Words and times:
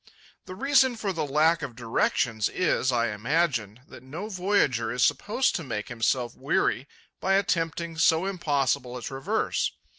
The 0.47 0.55
reason 0.55 0.95
for 0.95 1.13
the 1.13 1.27
lack 1.27 1.61
of 1.61 1.75
directions 1.75 2.49
is, 2.49 2.91
I 2.91 3.09
imagine, 3.13 3.81
that 3.87 4.01
no 4.01 4.29
voyager 4.29 4.91
is 4.91 5.05
supposed 5.05 5.53
to 5.57 5.63
make 5.63 5.89
himself 5.89 6.35
weary 6.35 6.87
by 7.19 7.33
attempting 7.35 7.99
so 7.99 8.25
impossible 8.25 8.97
a 8.97 9.03
traverse. 9.03 9.73